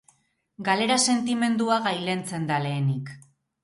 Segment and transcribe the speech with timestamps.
[0.69, 3.19] Galera sentimendua gailentzen da lehenik.